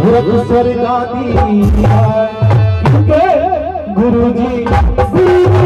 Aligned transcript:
सूरत 0.00 0.28
स्वर्गा 0.48 0.92
गुरु 3.96 4.28
जी 4.36 4.64
गुरु 4.70 5.32
जी 5.36 5.60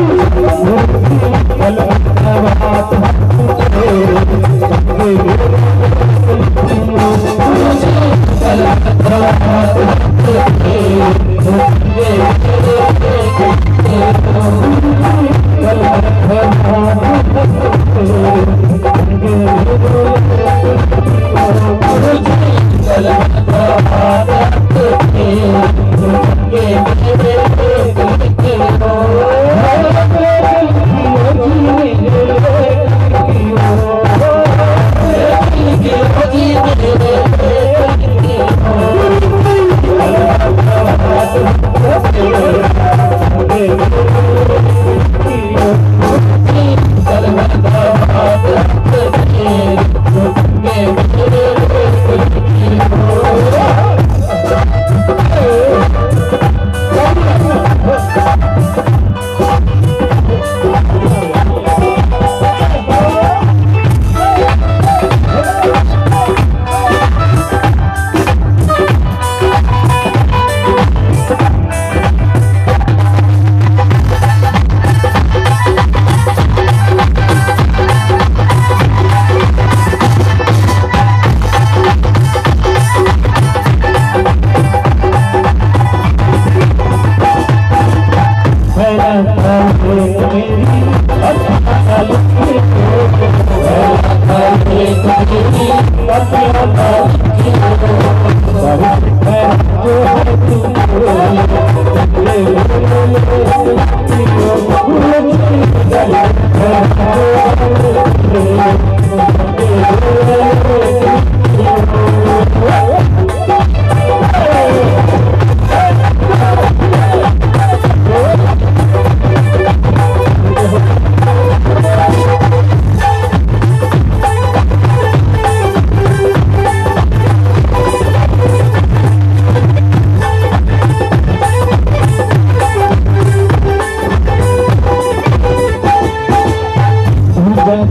Thank 137.65 137.89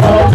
you. 0.00 0.25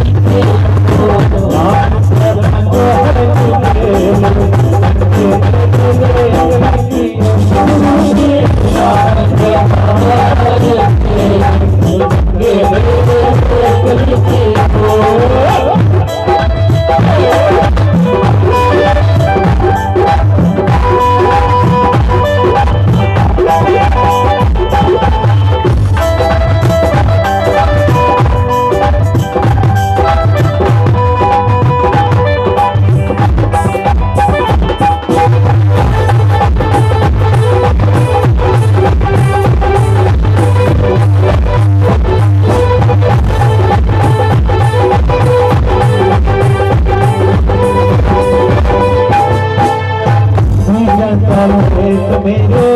também 52.11 52.70